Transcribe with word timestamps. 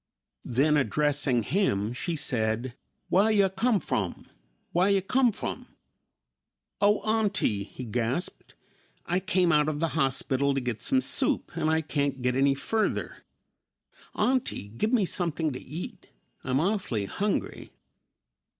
Then 0.49 0.77
addressing 0.77 1.43
him, 1.43 1.93
she 1.93 2.15
said, 2.15 2.73
"Wah 3.11 3.27
yo' 3.27 3.49
come 3.49 3.79
from? 3.79 4.25
Wah 4.73 4.85
yo' 4.85 4.99
come 5.01 5.31
from?" 5.31 5.75
"Oh, 6.81 7.01
auntie," 7.01 7.61
he 7.65 7.85
gasped, 7.85 8.55
"I 9.05 9.19
came 9.19 9.51
out 9.51 9.69
of 9.69 9.79
the 9.79 9.89
hospital 9.89 10.55
to 10.55 10.59
get 10.59 10.81
some 10.81 11.01
soup 11.01 11.51
and 11.55 11.69
I 11.69 11.81
can't 11.81 12.23
get 12.23 12.35
any 12.35 12.55
further. 12.55 13.23
Auntie, 14.15 14.69
give 14.69 14.91
me 14.91 15.05
something 15.05 15.53
to 15.53 15.61
eat; 15.61 16.07
I'm 16.43 16.59
awfully 16.59 17.05
hungry!" 17.05 17.69